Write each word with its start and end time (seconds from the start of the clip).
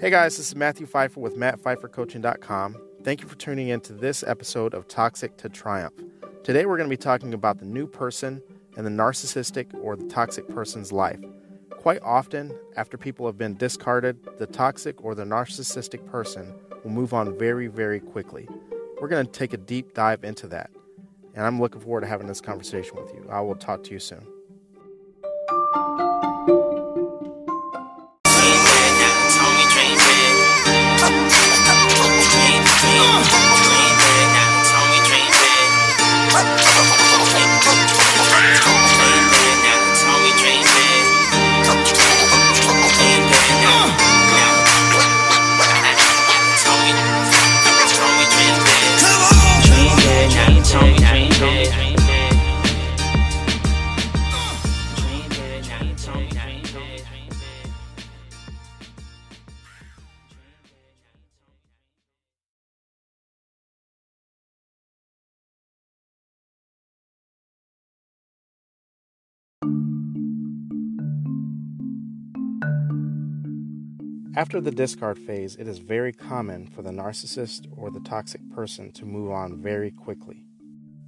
Hey 0.00 0.10
guys, 0.10 0.36
this 0.36 0.50
is 0.50 0.54
Matthew 0.54 0.86
Pfeiffer 0.86 1.18
with 1.18 1.36
MattPfeifferCoaching.com. 1.36 2.76
Thank 3.02 3.20
you 3.20 3.26
for 3.26 3.34
tuning 3.34 3.66
in 3.66 3.80
to 3.80 3.92
this 3.92 4.22
episode 4.22 4.72
of 4.72 4.86
Toxic 4.86 5.36
to 5.38 5.48
Triumph. 5.48 5.92
Today 6.44 6.66
we're 6.66 6.76
going 6.76 6.88
to 6.88 6.96
be 6.96 6.96
talking 6.96 7.34
about 7.34 7.58
the 7.58 7.64
new 7.64 7.84
person 7.88 8.40
and 8.76 8.86
the 8.86 8.90
narcissistic 8.90 9.74
or 9.82 9.96
the 9.96 10.06
toxic 10.06 10.48
person's 10.48 10.92
life. 10.92 11.18
Quite 11.70 12.00
often, 12.02 12.56
after 12.76 12.96
people 12.96 13.26
have 13.26 13.36
been 13.36 13.56
discarded, 13.56 14.20
the 14.38 14.46
toxic 14.46 15.02
or 15.02 15.16
the 15.16 15.24
narcissistic 15.24 16.06
person 16.06 16.54
will 16.84 16.92
move 16.92 17.12
on 17.12 17.36
very, 17.36 17.66
very 17.66 17.98
quickly. 17.98 18.48
We're 19.00 19.08
going 19.08 19.26
to 19.26 19.32
take 19.32 19.52
a 19.52 19.56
deep 19.56 19.94
dive 19.94 20.22
into 20.22 20.46
that, 20.46 20.70
and 21.34 21.44
I'm 21.44 21.60
looking 21.60 21.80
forward 21.80 22.02
to 22.02 22.06
having 22.06 22.28
this 22.28 22.40
conversation 22.40 22.94
with 22.94 23.12
you. 23.12 23.26
I 23.28 23.40
will 23.40 23.56
talk 23.56 23.82
to 23.82 23.90
you 23.90 23.98
soon. 23.98 24.24
After 74.36 74.60
the 74.60 74.70
discard 74.70 75.18
phase, 75.18 75.56
it 75.56 75.66
is 75.66 75.78
very 75.78 76.12
common 76.12 76.66
for 76.66 76.82
the 76.82 76.90
narcissist 76.90 77.66
or 77.76 77.90
the 77.90 78.00
toxic 78.00 78.40
person 78.50 78.92
to 78.92 79.06
move 79.06 79.30
on 79.30 79.60
very 79.62 79.90
quickly. 79.90 80.44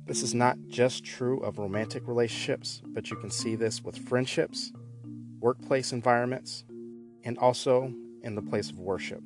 This 0.06 0.22
is 0.22 0.34
not 0.34 0.56
just 0.68 1.04
true 1.04 1.38
of 1.40 1.58
romantic 1.58 2.08
relationships, 2.08 2.80
but 2.86 3.10
you 3.10 3.16
can 3.16 3.30
see 3.30 3.56
this 3.56 3.84
with 3.84 4.08
friendships, 4.08 4.72
workplace 5.38 5.92
environments, 5.92 6.64
and 7.22 7.38
also 7.38 7.92
in 8.22 8.34
the 8.34 8.42
place 8.42 8.70
of 8.70 8.78
worship. 8.78 9.22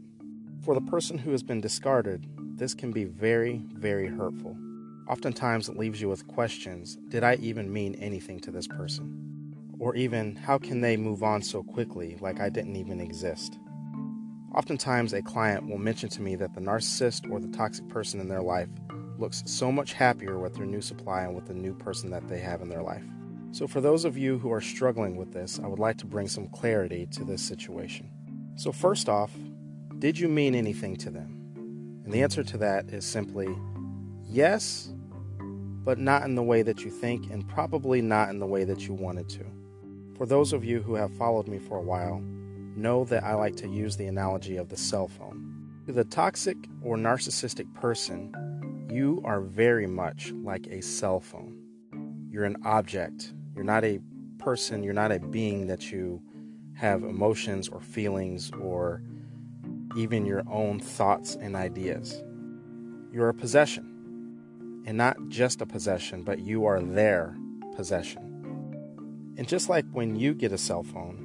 For 0.64 0.74
the 0.74 0.90
person 0.90 1.16
who 1.16 1.30
has 1.30 1.44
been 1.44 1.60
discarded, 1.60 2.26
this 2.56 2.74
can 2.74 2.90
be 2.90 3.04
very, 3.04 3.62
very 3.72 4.08
hurtful. 4.08 4.56
Oftentimes, 5.08 5.68
it 5.68 5.78
leaves 5.78 6.00
you 6.00 6.08
with 6.08 6.26
questions 6.26 6.98
Did 7.08 7.22
I 7.22 7.36
even 7.36 7.72
mean 7.72 7.94
anything 7.94 8.40
to 8.40 8.50
this 8.50 8.66
person? 8.66 9.20
Or 9.78 9.94
even, 9.94 10.34
how 10.34 10.58
can 10.58 10.80
they 10.80 10.96
move 10.96 11.22
on 11.22 11.42
so 11.42 11.62
quickly 11.62 12.16
like 12.20 12.40
I 12.40 12.48
didn't 12.48 12.76
even 12.76 13.00
exist? 13.00 13.58
Oftentimes, 14.54 15.12
a 15.12 15.20
client 15.20 15.68
will 15.68 15.78
mention 15.78 16.08
to 16.10 16.22
me 16.22 16.36
that 16.36 16.54
the 16.54 16.60
narcissist 16.60 17.28
or 17.28 17.40
the 17.40 17.48
toxic 17.48 17.88
person 17.88 18.20
in 18.20 18.28
their 18.28 18.42
life 18.42 18.68
looks 19.18 19.42
so 19.46 19.72
much 19.72 19.94
happier 19.94 20.38
with 20.38 20.54
their 20.54 20.64
new 20.64 20.80
supply 20.80 21.22
and 21.22 21.34
with 21.34 21.46
the 21.46 21.54
new 21.54 21.74
person 21.74 22.08
that 22.10 22.28
they 22.28 22.38
have 22.38 22.62
in 22.62 22.68
their 22.68 22.82
life. 22.82 23.02
So, 23.50 23.66
for 23.66 23.80
those 23.80 24.04
of 24.04 24.16
you 24.16 24.38
who 24.38 24.52
are 24.52 24.60
struggling 24.60 25.16
with 25.16 25.32
this, 25.32 25.58
I 25.62 25.66
would 25.66 25.80
like 25.80 25.98
to 25.98 26.06
bring 26.06 26.28
some 26.28 26.48
clarity 26.48 27.06
to 27.12 27.24
this 27.24 27.42
situation. 27.42 28.08
So, 28.54 28.70
first 28.70 29.08
off, 29.08 29.32
did 29.98 30.18
you 30.18 30.28
mean 30.28 30.54
anything 30.54 30.96
to 30.98 31.10
them? 31.10 32.02
And 32.04 32.12
the 32.12 32.22
answer 32.22 32.44
to 32.44 32.58
that 32.58 32.90
is 32.90 33.04
simply 33.04 33.48
yes, 34.22 34.92
but 35.84 35.98
not 35.98 36.22
in 36.22 36.36
the 36.36 36.42
way 36.44 36.62
that 36.62 36.84
you 36.84 36.90
think, 36.92 37.28
and 37.30 37.48
probably 37.48 38.00
not 38.00 38.28
in 38.28 38.38
the 38.38 38.46
way 38.46 38.62
that 38.62 38.86
you 38.86 38.94
wanted 38.94 39.28
to. 39.30 39.44
For 40.16 40.26
those 40.26 40.52
of 40.52 40.64
you 40.64 40.80
who 40.80 40.94
have 40.94 41.12
followed 41.16 41.48
me 41.48 41.58
for 41.58 41.78
a 41.78 41.82
while, 41.82 42.22
know 42.76 43.04
that 43.04 43.24
I 43.24 43.34
like 43.34 43.56
to 43.56 43.68
use 43.68 43.96
the 43.96 44.06
analogy 44.06 44.56
of 44.56 44.68
the 44.68 44.76
cell 44.76 45.08
phone. 45.08 45.82
To 45.86 45.92
the 45.92 46.04
toxic 46.04 46.56
or 46.82 46.96
narcissistic 46.96 47.72
person, 47.74 48.86
you 48.90 49.22
are 49.24 49.40
very 49.40 49.86
much 49.86 50.32
like 50.32 50.66
a 50.68 50.80
cell 50.80 51.20
phone. 51.20 51.58
You're 52.30 52.44
an 52.44 52.56
object. 52.64 53.32
You're 53.54 53.64
not 53.64 53.84
a 53.84 54.00
person, 54.38 54.82
you're 54.82 54.92
not 54.92 55.12
a 55.12 55.18
being 55.18 55.66
that 55.68 55.90
you 55.90 56.20
have 56.74 57.02
emotions 57.02 57.68
or 57.68 57.80
feelings 57.80 58.50
or 58.60 59.02
even 59.96 60.26
your 60.26 60.42
own 60.50 60.80
thoughts 60.80 61.36
and 61.36 61.54
ideas. 61.54 62.22
You're 63.12 63.28
a 63.28 63.34
possession. 63.34 64.82
And 64.86 64.98
not 64.98 65.16
just 65.28 65.62
a 65.62 65.66
possession, 65.66 66.24
but 66.24 66.40
you 66.40 66.66
are 66.66 66.82
their 66.82 67.36
possession. 67.74 69.34
And 69.38 69.48
just 69.48 69.68
like 69.68 69.86
when 69.92 70.16
you 70.16 70.34
get 70.34 70.52
a 70.52 70.58
cell 70.58 70.82
phone, 70.82 71.23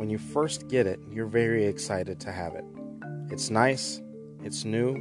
when 0.00 0.08
you 0.08 0.16
first 0.16 0.66
get 0.66 0.86
it, 0.86 0.98
you're 1.12 1.26
very 1.26 1.66
excited 1.66 2.18
to 2.18 2.32
have 2.32 2.54
it. 2.54 2.64
It's 3.28 3.50
nice, 3.50 4.00
it's 4.42 4.64
new, 4.64 4.96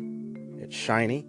it's 0.59 0.75
shiny, 0.75 1.25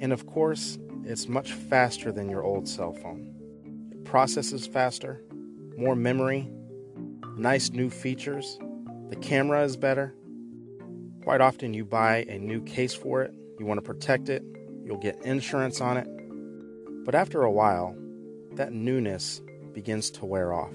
and 0.00 0.14
of 0.14 0.24
course, 0.24 0.78
it's 1.04 1.28
much 1.28 1.52
faster 1.52 2.10
than 2.10 2.30
your 2.30 2.42
old 2.42 2.66
cell 2.66 2.94
phone. 2.94 3.90
It 3.92 4.02
processes 4.06 4.66
faster, 4.66 5.22
more 5.76 5.94
memory, 5.94 6.50
nice 7.36 7.68
new 7.68 7.90
features, 7.90 8.58
the 9.10 9.16
camera 9.16 9.62
is 9.62 9.76
better. 9.76 10.14
Quite 11.22 11.42
often, 11.42 11.74
you 11.74 11.84
buy 11.84 12.24
a 12.30 12.38
new 12.38 12.62
case 12.62 12.94
for 12.94 13.22
it, 13.22 13.34
you 13.58 13.66
want 13.66 13.76
to 13.76 13.82
protect 13.82 14.30
it, 14.30 14.42
you'll 14.82 14.96
get 14.96 15.20
insurance 15.20 15.82
on 15.82 15.98
it. 15.98 16.08
But 17.04 17.14
after 17.14 17.42
a 17.42 17.52
while, 17.52 17.94
that 18.52 18.72
newness 18.72 19.42
begins 19.74 20.10
to 20.12 20.24
wear 20.24 20.54
off 20.54 20.72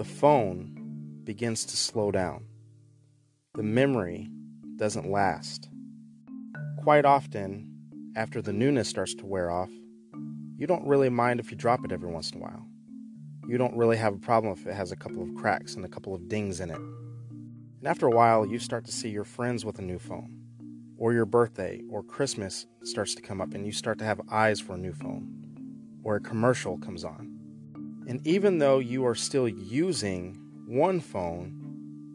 the 0.00 0.04
phone 0.04 1.20
begins 1.24 1.66
to 1.66 1.76
slow 1.76 2.10
down. 2.10 2.46
The 3.52 3.62
memory 3.62 4.30
doesn't 4.76 5.10
last. 5.10 5.68
Quite 6.82 7.04
often, 7.04 7.70
after 8.16 8.40
the 8.40 8.54
newness 8.54 8.88
starts 8.88 9.14
to 9.16 9.26
wear 9.26 9.50
off, 9.50 9.68
you 10.56 10.66
don't 10.66 10.86
really 10.86 11.10
mind 11.10 11.38
if 11.38 11.50
you 11.50 11.56
drop 11.58 11.84
it 11.84 11.92
every 11.92 12.10
once 12.10 12.30
in 12.30 12.38
a 12.38 12.40
while. 12.40 12.66
You 13.46 13.58
don't 13.58 13.76
really 13.76 13.98
have 13.98 14.14
a 14.14 14.18
problem 14.18 14.54
if 14.54 14.66
it 14.66 14.72
has 14.72 14.90
a 14.90 14.96
couple 14.96 15.22
of 15.22 15.34
cracks 15.34 15.74
and 15.74 15.84
a 15.84 15.88
couple 15.88 16.14
of 16.14 16.30
dings 16.30 16.60
in 16.60 16.70
it. 16.70 16.78
And 16.78 17.86
after 17.86 18.06
a 18.06 18.10
while, 18.10 18.46
you 18.46 18.58
start 18.58 18.86
to 18.86 18.92
see 18.92 19.10
your 19.10 19.24
friends 19.24 19.66
with 19.66 19.80
a 19.80 19.82
new 19.82 19.98
phone, 19.98 20.34
or 20.96 21.12
your 21.12 21.26
birthday 21.26 21.82
or 21.90 22.02
Christmas 22.02 22.66
starts 22.84 23.14
to 23.16 23.20
come 23.20 23.42
up 23.42 23.52
and 23.52 23.66
you 23.66 23.72
start 23.72 23.98
to 23.98 24.06
have 24.06 24.22
eyes 24.30 24.60
for 24.60 24.76
a 24.76 24.78
new 24.78 24.94
phone, 24.94 25.28
or 26.02 26.16
a 26.16 26.20
commercial 26.20 26.78
comes 26.78 27.04
on. 27.04 27.29
And 28.10 28.26
even 28.26 28.58
though 28.58 28.80
you 28.80 29.06
are 29.06 29.14
still 29.14 29.46
using 29.46 30.36
one 30.66 30.98
phone, 30.98 31.54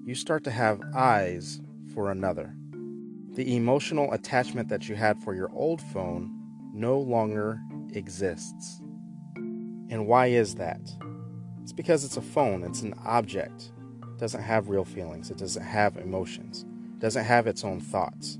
you 0.03 0.13
start 0.13 0.43
to 0.43 0.51
have 0.51 0.81
eyes 0.93 1.61
for 1.93 2.11
another. 2.11 2.53
The 3.35 3.55
emotional 3.55 4.11
attachment 4.11 4.67
that 4.67 4.89
you 4.89 4.95
had 4.95 5.23
for 5.23 5.33
your 5.33 5.49
old 5.53 5.81
phone 5.81 6.37
no 6.73 6.99
longer 6.99 7.61
exists. 7.93 8.81
And 9.37 10.05
why 10.05 10.25
is 10.25 10.55
that? 10.55 10.81
It's 11.63 11.71
because 11.71 12.03
it's 12.03 12.17
a 12.17 12.21
phone, 12.21 12.65
it's 12.65 12.81
an 12.81 12.93
object. 13.05 13.71
It 14.03 14.19
doesn't 14.19 14.43
have 14.43 14.67
real 14.67 14.83
feelings, 14.83 15.31
it 15.31 15.37
doesn't 15.37 15.63
have 15.63 15.95
emotions, 15.95 16.65
it 16.97 16.99
doesn't 16.99 17.23
have 17.23 17.47
its 17.47 17.63
own 17.63 17.79
thoughts. 17.79 18.37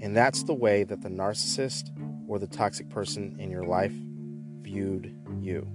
And 0.00 0.14
that's 0.14 0.42
the 0.42 0.52
way 0.52 0.84
that 0.84 1.00
the 1.00 1.08
narcissist 1.08 1.92
or 2.28 2.38
the 2.38 2.46
toxic 2.46 2.90
person 2.90 3.36
in 3.38 3.50
your 3.50 3.64
life 3.64 3.94
viewed 4.60 5.16
you. 5.40 5.66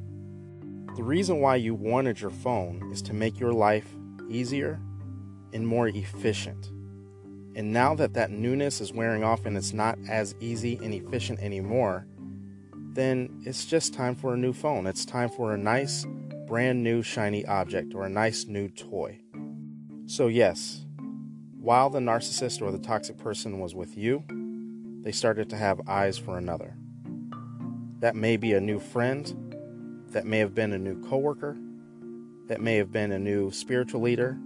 The 0.95 1.03
reason 1.03 1.41
why 1.41 1.57
you 1.57 1.75
wanted 1.75 2.21
your 2.21 2.31
phone 2.31 2.89
is 2.89 3.01
to 3.01 3.13
make 3.13 3.37
your 3.37 3.51
life 3.51 3.87
easier 4.29 4.79
and 5.51 5.67
more 5.67 5.89
efficient. 5.89 6.71
And 7.55 7.73
now 7.73 7.95
that 7.95 8.13
that 8.13 8.31
newness 8.31 8.79
is 8.79 8.93
wearing 8.93 9.21
off 9.21 9.45
and 9.45 9.57
it's 9.57 9.73
not 9.73 9.97
as 10.09 10.35
easy 10.39 10.79
and 10.81 10.93
efficient 10.93 11.41
anymore, 11.41 12.07
then 12.93 13.41
it's 13.45 13.65
just 13.65 13.93
time 13.93 14.15
for 14.15 14.33
a 14.33 14.37
new 14.37 14.53
phone. 14.53 14.87
It's 14.87 15.03
time 15.03 15.27
for 15.27 15.53
a 15.53 15.57
nice, 15.57 16.05
brand 16.47 16.81
new, 16.81 17.01
shiny 17.01 17.45
object 17.45 17.93
or 17.93 18.05
a 18.05 18.09
nice 18.09 18.45
new 18.45 18.69
toy. 18.69 19.19
So, 20.05 20.27
yes, 20.27 20.85
while 21.59 21.89
the 21.89 21.99
narcissist 21.99 22.61
or 22.61 22.71
the 22.71 22.79
toxic 22.79 23.17
person 23.17 23.59
was 23.59 23.75
with 23.75 23.97
you, 23.97 24.23
they 25.01 25.11
started 25.11 25.49
to 25.49 25.57
have 25.57 25.89
eyes 25.89 26.17
for 26.17 26.37
another. 26.37 26.77
That 27.99 28.15
may 28.15 28.37
be 28.37 28.53
a 28.53 28.61
new 28.61 28.79
friend, 28.79 29.44
that 30.15 30.25
may 30.25 30.37
have 30.37 30.55
been 30.55 30.71
a 30.71 30.79
new 30.79 30.97
coworker, 31.09 31.57
that 32.47 32.61
may 32.61 32.77
have 32.77 32.89
been 32.89 33.11
a 33.11 33.19
new 33.19 33.51
spiritual 33.51 33.99
leader. 33.99 34.37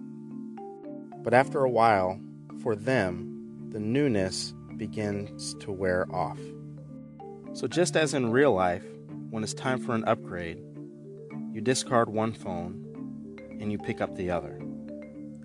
But 1.21 1.35
after 1.35 1.63
a 1.63 1.69
while, 1.69 2.19
for 2.63 2.75
them, 2.75 3.69
the 3.69 3.79
newness 3.79 4.55
begins 4.77 5.53
to 5.59 5.71
wear 5.71 6.07
off. 6.11 6.39
So, 7.53 7.67
just 7.67 7.95
as 7.95 8.15
in 8.15 8.31
real 8.31 8.51
life, 8.51 8.83
when 9.29 9.43
it's 9.43 9.53
time 9.53 9.79
for 9.79 9.93
an 9.93 10.03
upgrade, 10.05 10.57
you 11.53 11.61
discard 11.61 12.09
one 12.09 12.33
phone 12.33 13.37
and 13.61 13.71
you 13.71 13.77
pick 13.77 14.01
up 14.01 14.15
the 14.15 14.31
other. 14.31 14.53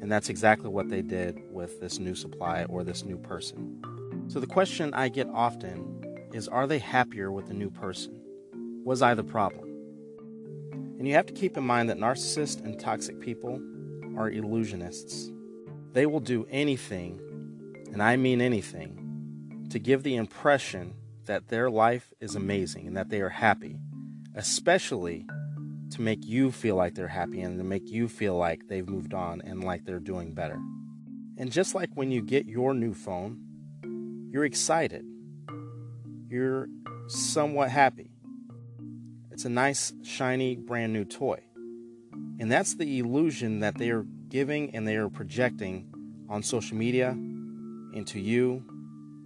And 0.00 0.10
that's 0.10 0.30
exactly 0.30 0.70
what 0.70 0.88
they 0.88 1.02
did 1.02 1.38
with 1.50 1.82
this 1.82 1.98
new 1.98 2.14
supply 2.14 2.64
or 2.64 2.82
this 2.82 3.04
new 3.04 3.18
person. 3.18 3.82
So 4.28 4.40
the 4.40 4.46
question 4.46 4.94
I 4.94 5.10
get 5.10 5.28
often 5.34 6.30
is 6.32 6.48
Are 6.48 6.66
they 6.66 6.78
happier 6.78 7.30
with 7.30 7.48
the 7.48 7.54
new 7.54 7.68
person? 7.68 8.22
Was 8.86 9.02
I 9.02 9.12
the 9.12 9.22
problem? 9.22 9.73
And 11.04 11.08
you 11.10 11.16
have 11.16 11.26
to 11.26 11.34
keep 11.34 11.58
in 11.58 11.64
mind 11.64 11.90
that 11.90 11.98
narcissists 11.98 12.64
and 12.64 12.80
toxic 12.80 13.20
people 13.20 13.56
are 14.16 14.30
illusionists. 14.30 15.30
They 15.92 16.06
will 16.06 16.18
do 16.18 16.46
anything, 16.48 17.20
and 17.92 18.02
I 18.02 18.16
mean 18.16 18.40
anything, 18.40 19.66
to 19.68 19.78
give 19.78 20.02
the 20.02 20.16
impression 20.16 20.94
that 21.26 21.48
their 21.48 21.68
life 21.68 22.10
is 22.20 22.36
amazing 22.36 22.86
and 22.86 22.96
that 22.96 23.10
they 23.10 23.20
are 23.20 23.28
happy, 23.28 23.76
especially 24.34 25.26
to 25.90 26.00
make 26.00 26.24
you 26.24 26.50
feel 26.50 26.76
like 26.76 26.94
they're 26.94 27.06
happy 27.06 27.42
and 27.42 27.58
to 27.58 27.64
make 27.64 27.90
you 27.90 28.08
feel 28.08 28.38
like 28.38 28.68
they've 28.68 28.88
moved 28.88 29.12
on 29.12 29.42
and 29.42 29.62
like 29.62 29.84
they're 29.84 30.00
doing 30.00 30.32
better. 30.32 30.58
And 31.36 31.52
just 31.52 31.74
like 31.74 31.90
when 31.92 32.12
you 32.12 32.22
get 32.22 32.46
your 32.46 32.72
new 32.72 32.94
phone, 32.94 34.30
you're 34.32 34.46
excited. 34.46 35.04
You're 36.30 36.66
somewhat 37.08 37.68
happy. 37.68 38.13
It's 39.34 39.44
a 39.44 39.48
nice, 39.48 39.92
shiny, 40.04 40.54
brand 40.54 40.92
new 40.92 41.04
toy. 41.04 41.40
And 42.38 42.52
that's 42.52 42.76
the 42.76 43.00
illusion 43.00 43.58
that 43.60 43.76
they 43.76 43.90
are 43.90 44.06
giving 44.28 44.72
and 44.76 44.86
they 44.86 44.94
are 44.94 45.08
projecting 45.08 45.92
on 46.28 46.44
social 46.44 46.76
media 46.76 47.10
into 47.94 48.20
you, 48.20 48.64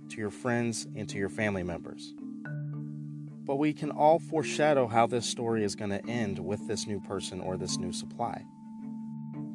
to 0.08 0.16
your 0.16 0.31
friends, 0.31 0.87
and 0.96 1.06
to 1.10 1.19
your 1.19 1.28
family 1.28 1.62
members. 1.62 2.14
But 3.44 3.56
we 3.56 3.75
can 3.75 3.90
all 3.90 4.19
foreshadow 4.19 4.87
how 4.87 5.06
this 5.06 5.26
story 5.26 5.62
is 5.62 5.75
going 5.75 5.90
to 5.90 6.02
end 6.06 6.38
with 6.38 6.66
this 6.66 6.87
new 6.87 7.00
person 7.00 7.43
or 7.43 7.58
this 7.58 7.76
new 7.76 7.93
supply. 7.93 8.46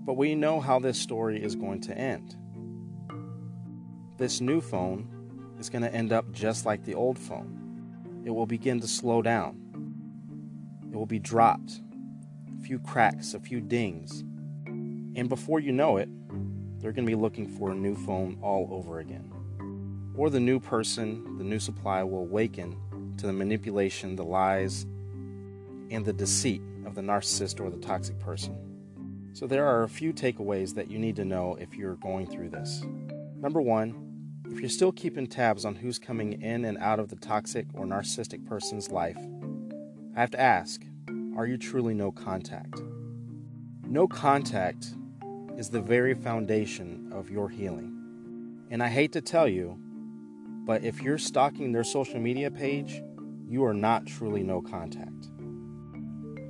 But 0.06 0.18
we 0.18 0.36
know 0.36 0.60
how 0.60 0.78
this 0.78 1.00
story 1.00 1.44
is 1.44 1.56
going 1.56 1.82
to 1.82 1.98
end. 1.98 2.36
This 4.18 4.40
new 4.40 4.62
phone 4.62 5.56
is 5.58 5.72
going 5.72 5.82
to 5.82 5.92
end 5.92 6.14
up 6.14 6.32
just 6.32 6.64
like 6.64 6.84
the 6.84 6.94
old 6.94 7.18
phone. 7.18 8.22
It 8.24 8.30
will 8.30 8.46
begin 8.46 8.80
to 8.82 8.88
slow 8.88 9.24
down. 9.24 9.62
It 10.94 10.95
will 10.95 11.07
be 11.07 11.18
dropped. 11.18 11.81
A 12.56 12.62
few 12.62 12.78
cracks, 12.78 13.34
a 13.34 13.40
few 13.40 13.60
dings. 13.60 14.24
And 14.68 15.28
before 15.28 15.60
you 15.60 15.72
know 15.72 15.98
it, 15.98 16.07
they're 16.80 16.92
going 16.92 17.06
to 17.06 17.12
be 17.12 17.19
looking 17.19 17.48
for 17.48 17.72
a 17.72 17.75
new 17.75 17.95
phone 17.95 18.38
all 18.44 18.68
over 18.69 19.00
again. 19.00 19.31
Or 20.16 20.30
the 20.30 20.40
new 20.40 20.60
person, 20.60 21.40
the 21.40 21.44
new 21.44 21.57
supply 21.57 22.04
will 22.04 22.19
awaken 22.19 22.78
to 23.18 23.25
the 23.25 23.34
manipulation, 23.34 24.16
the 24.16 24.24
lies, 24.24 24.84
and 25.90 26.06
the 26.06 26.13
deceit 26.13 26.62
of 26.86 26.94
the 26.94 27.01
narcissist 27.01 27.60
or 27.60 27.72
the 27.72 27.78
toxic 27.78 28.19
person. 28.19 28.56
So, 29.34 29.48
there 29.48 29.66
are 29.66 29.81
a 29.81 29.89
few 29.89 30.13
takeaways 30.13 30.75
that 30.75 30.92
you 30.92 31.00
need 31.00 31.16
to 31.16 31.25
know 31.25 31.57
if 31.60 31.75
you're 31.75 31.96
going 31.96 32.28
through 32.28 32.50
this. 32.50 32.84
Number 33.36 33.62
one, 33.62 33.96
if 34.51 34.60
you're 34.60 34.69
still 34.69 34.92
keeping 34.92 35.25
tabs 35.25 35.66
on 35.66 35.74
who's 35.74 35.98
coming 35.98 36.39
in 36.44 36.66
and 36.66 36.78
out 36.78 37.00
of 37.00 37.10
the 37.10 37.16
toxic 37.16 37.66
or 37.74 37.86
narcissistic 37.86 38.46
person's 38.46 38.92
life, 38.92 39.18
I 40.15 40.19
have 40.19 40.31
to 40.31 40.39
ask 40.39 40.81
are 41.36 41.48
you 41.48 41.57
truly 41.57 41.95
no 41.95 42.12
contact? 42.12 42.80
No 43.88 44.07
contact 44.07 44.94
is 45.57 45.69
the 45.69 45.81
very 45.81 46.13
foundation 46.13 47.12
of 47.12 47.31
your 47.31 47.50
healing. 47.50 48.65
And 48.69 48.83
I 48.83 48.89
hate 48.89 49.12
to 49.13 49.21
tell 49.21 49.48
you, 49.48 49.75
but 50.65 50.83
if 50.83 51.01
you're 51.01 51.18
stalking 51.18 51.71
their 51.71 51.83
social 51.83 52.19
media 52.19 52.51
page, 52.51 53.01
you 53.48 53.65
are 53.65 53.74
not 53.74 54.06
truly 54.06 54.44
no 54.44 54.62
contact. 54.62 55.31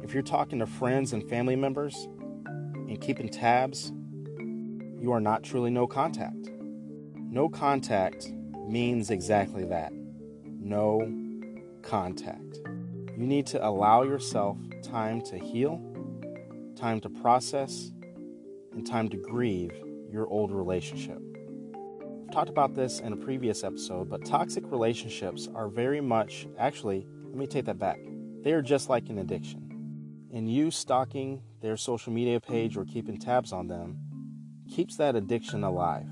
If 0.04 0.14
you're 0.14 0.24
talking 0.24 0.60
to 0.60 0.66
friends 0.66 1.14
and 1.14 1.28
family 1.30 1.56
members 1.56 1.96
and 2.46 3.00
keeping 3.00 3.30
tabs, 3.30 3.94
you 5.00 5.14
are 5.14 5.22
not 5.22 5.44
truly 5.44 5.72
no 5.72 5.88
contact. 5.88 6.50
No 7.16 7.48
contact 7.48 8.34
means 8.68 9.10
exactly 9.10 9.64
that 9.66 9.94
no 10.60 11.02
contact. 11.82 12.63
You 13.24 13.30
need 13.30 13.48
to 13.48 13.66
allow 13.66 14.04
yourself 14.04 14.58
time 14.82 15.22
to 15.22 15.38
heal, 15.38 15.80
time 16.76 17.00
to 17.00 17.10
process, 17.10 17.94
and 18.74 18.86
time 18.86 19.08
to 19.08 19.16
grieve 19.16 19.72
your 20.12 20.28
old 20.28 20.52
relationship 20.52 21.22
I've 21.74 22.32
talked 22.34 22.50
about 22.50 22.76
this 22.76 23.00
in 23.00 23.14
a 23.14 23.16
previous 23.16 23.64
episode, 23.64 24.10
but 24.10 24.26
toxic 24.26 24.70
relationships 24.70 25.48
are 25.56 25.70
very 25.70 26.02
much, 26.02 26.50
actually, 26.60 27.08
let 27.24 27.38
me 27.38 27.48
take 27.48 27.64
that 27.64 27.80
back. 27.80 28.00
They 28.42 28.52
are 28.52 28.62
just 28.62 28.90
like 28.90 29.08
an 29.08 29.20
addiction. 29.20 30.28
And 30.34 30.52
you 30.52 30.70
stalking 30.70 31.44
their 31.62 31.78
social 31.78 32.12
media 32.12 32.42
page 32.42 32.76
or 32.76 32.84
keeping 32.84 33.18
tabs 33.18 33.54
on 33.54 33.68
them 33.68 34.00
keeps 34.70 34.98
that 34.98 35.16
addiction 35.16 35.64
alive. 35.64 36.10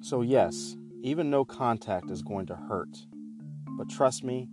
So, 0.00 0.22
yes, 0.22 0.76
even 1.00 1.30
no 1.30 1.44
contact 1.44 2.10
is 2.10 2.22
going 2.22 2.46
to 2.46 2.56
hurt. 2.56 3.06
But 3.76 3.88
trust 3.88 4.24
me, 4.24 4.48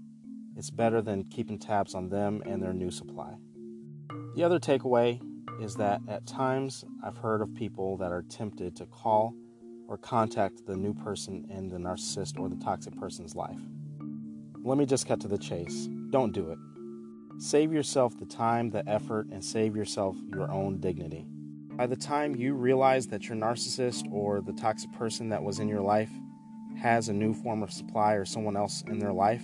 it's 0.58 0.70
better 0.70 1.02
than 1.02 1.26
keeping 1.26 1.60
tabs 1.60 1.96
on 1.96 2.10
them 2.10 2.42
and 2.46 2.62
their 2.62 2.74
new 2.74 2.92
supply. 2.92 3.36
The 4.36 4.44
other 4.44 4.60
takeaway 4.60 5.22
is 5.62 5.76
that 5.76 6.02
at 6.08 6.26
times 6.26 6.84
I've 7.04 7.18
heard 7.18 7.42
of 7.42 7.54
people 7.54 7.98
that 7.98 8.12
are 8.12 8.24
tempted 8.24 8.76
to 8.78 8.86
call 8.86 9.34
or 9.88 9.98
contact 9.98 10.66
the 10.66 10.76
new 10.76 10.94
person 10.94 11.46
in 11.50 11.70
the 11.70 11.78
narcissist 11.78 12.40
or 12.40 12.50
the 12.50 12.56
toxic 12.58 12.98
person's 12.98 13.36
life. 13.36 13.60
Let 14.64 14.78
me 14.78 14.86
just 14.86 15.08
cut 15.08 15.20
to 15.22 15.28
the 15.28 15.38
chase. 15.38 15.88
Don't 16.10 16.34
do 16.34 16.52
it. 16.52 16.58
Save 17.38 17.72
yourself 17.72 18.18
the 18.18 18.26
time, 18.26 18.70
the 18.70 18.88
effort, 18.88 19.28
and 19.32 19.44
save 19.44 19.76
yourself 19.76 20.16
your 20.34 20.50
own 20.52 20.80
dignity. 20.80 21.28
By 21.76 21.88
the 21.88 21.96
time 21.96 22.36
you 22.36 22.54
realize 22.54 23.08
that 23.08 23.28
your 23.28 23.38
narcissist 23.38 24.10
or 24.12 24.42
the 24.42 24.54
toxic 24.54 24.92
person 24.94 25.30
that 25.30 25.44
was 25.44 25.60
in 25.60 25.68
your 25.68 25.82
life 25.82 26.12
has 26.78 27.10
a 27.10 27.14
new 27.14 27.34
form 27.34 27.62
of 27.62 27.72
supply 27.72 28.14
or 28.14 28.26
someone 28.26 28.56
else 28.56 28.84
in 28.88 28.98
their 28.98 29.14
life, 29.14 29.44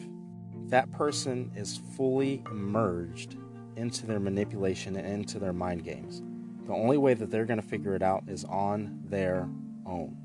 that 0.71 0.91
person 0.91 1.51
is 1.56 1.81
fully 1.95 2.41
merged 2.50 3.35
into 3.75 4.06
their 4.06 4.19
manipulation 4.19 4.95
and 4.95 5.06
into 5.06 5.38
their 5.38 5.53
mind 5.53 5.83
games. 5.83 6.21
The 6.65 6.73
only 6.73 6.97
way 6.97 7.13
that 7.13 7.29
they're 7.29 7.45
going 7.45 7.62
to 7.62 7.68
figure 7.68 7.94
it 7.94 8.01
out 8.01 8.23
is 8.27 8.45
on 8.45 9.01
their 9.06 9.50
own. 9.85 10.18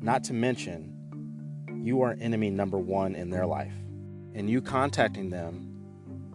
Not 0.00 0.22
to 0.24 0.32
mention, 0.32 0.92
you 1.82 2.02
are 2.02 2.16
enemy 2.20 2.50
number 2.50 2.78
one 2.78 3.16
in 3.16 3.30
their 3.30 3.46
life. 3.46 3.74
And 4.34 4.48
you 4.48 4.62
contacting 4.62 5.30
them 5.30 5.70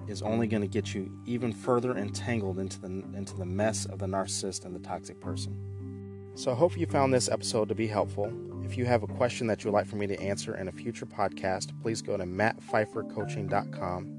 is 0.08 0.22
only 0.22 0.48
going 0.48 0.62
to 0.62 0.68
get 0.68 0.94
you 0.94 1.10
even 1.26 1.54
further 1.54 1.98
entangled 1.98 2.60
into 2.60 2.82
the, 2.82 2.88
into 2.88 3.36
the 3.38 3.46
mess 3.46 3.86
of 3.86 4.00
the 4.00 4.06
narcissist 4.06 4.66
and 4.66 4.76
the 4.76 4.80
toxic 4.80 5.20
person. 5.22 6.32
So 6.36 6.52
I 6.52 6.56
hope 6.56 6.78
you 6.78 6.86
found 6.88 7.14
this 7.14 7.30
episode 7.30 7.70
to 7.70 7.76
be 7.76 7.88
helpful. 7.88 8.34
If 8.70 8.78
you 8.78 8.86
have 8.86 9.02
a 9.02 9.08
question 9.08 9.48
that 9.48 9.64
you 9.64 9.72
would 9.72 9.78
like 9.78 9.88
for 9.88 9.96
me 9.96 10.06
to 10.08 10.22
answer 10.22 10.56
in 10.56 10.68
a 10.68 10.72
future 10.72 11.06
podcast, 11.08 11.72
please 11.82 12.04
go 12.04 12.16
to 12.18 12.24
mattpfeiffercoaching.com. 12.24 14.16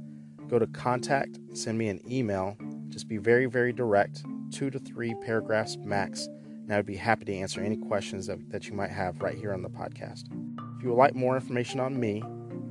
Go 0.48 0.58
to 0.58 0.66
contact, 0.66 1.38
send 1.54 1.78
me 1.78 1.88
an 1.88 2.00
email. 2.10 2.56
Just 2.88 3.06
be 3.06 3.16
very, 3.16 3.46
very 3.46 3.72
direct, 3.72 4.24
two 4.50 4.68
to 4.70 4.80
three 4.80 5.14
paragraphs 5.24 5.76
max 5.76 6.28
and 6.70 6.76
I 6.76 6.78
would 6.78 6.86
be 6.86 6.94
happy 6.94 7.24
to 7.24 7.34
answer 7.34 7.60
any 7.60 7.76
questions 7.76 8.28
that, 8.28 8.48
that 8.50 8.68
you 8.68 8.74
might 8.74 8.90
have 8.90 9.20
right 9.20 9.36
here 9.36 9.52
on 9.52 9.62
the 9.62 9.68
podcast. 9.68 10.26
If 10.76 10.84
you 10.84 10.90
would 10.90 10.98
like 10.98 11.16
more 11.16 11.34
information 11.34 11.80
on 11.80 11.98
me, 11.98 12.22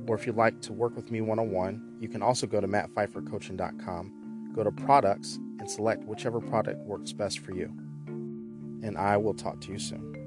or 0.08 0.14
if 0.14 0.26
you'd 0.26 0.36
like 0.36 0.62
to 0.62 0.72
work 0.72 0.96
with 0.96 1.10
me 1.10 1.20
one 1.20 1.38
on 1.38 1.50
one, 1.50 1.98
you 2.00 2.08
can 2.08 2.22
also 2.22 2.46
go 2.46 2.62
to 2.62 2.66
mattpfeiffercoaching.com, 2.66 4.52
go 4.54 4.64
to 4.64 4.72
products, 4.72 5.38
and 5.58 5.70
select 5.70 6.04
whichever 6.04 6.40
product 6.40 6.82
works 6.86 7.12
best 7.12 7.40
for 7.40 7.52
you. 7.52 7.66
And 8.82 8.96
I 8.96 9.18
will 9.18 9.34
talk 9.34 9.60
to 9.60 9.72
you 9.72 9.78
soon. 9.78 10.19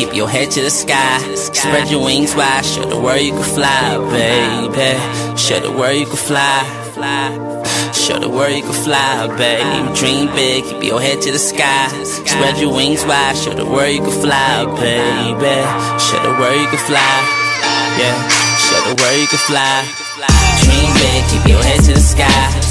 Keep 0.00 0.14
your 0.14 0.30
head 0.30 0.50
to 0.52 0.62
the 0.62 0.70
sky. 0.70 1.18
Spread 1.34 1.90
your 1.90 2.02
wings 2.02 2.34
wide. 2.34 2.64
Show 2.64 2.86
the 2.88 2.98
world 2.98 3.20
you 3.20 3.32
can 3.32 3.42
fly, 3.42 3.98
baby. 4.08 4.96
Show 5.36 5.60
the 5.60 5.70
world 5.70 5.94
you 5.94 6.06
can 6.06 6.16
fly. 6.16 6.64
Show 7.92 8.18
the 8.18 8.30
world 8.30 8.56
you 8.56 8.62
can 8.62 8.72
fly, 8.72 9.28
baby. 9.36 9.94
Dream 9.94 10.32
big. 10.32 10.64
Keep 10.64 10.84
your 10.84 11.02
head 11.02 11.20
to 11.20 11.30
the 11.30 11.38
sky. 11.38 11.88
Spread 12.02 12.56
your 12.56 12.72
wings 12.74 13.04
wide. 13.04 13.36
Show 13.36 13.52
the 13.52 13.66
world 13.66 13.92
you 13.92 14.00
can 14.00 14.22
fly, 14.24 14.64
baby. 14.80 15.60
Show 16.00 16.16
the 16.24 16.32
world 16.40 16.56
you 16.56 16.68
can 16.72 16.80
fly. 16.88 17.16
Yeah. 18.00 18.16
Show 18.56 18.80
the 18.88 18.96
world 18.96 19.20
you 19.20 19.28
can 19.28 19.42
fly. 19.52 19.84
Dream 20.64 20.88
big. 20.96 21.28
Keep 21.28 21.44
your 21.46 21.62
head 21.62 21.84
to 21.84 21.92
the 21.92 22.00
sky. 22.00 22.69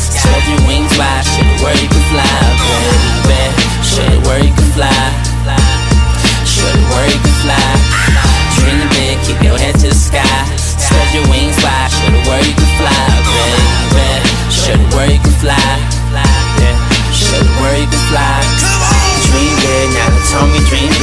Only 20.42 20.60
dreams 20.60 20.99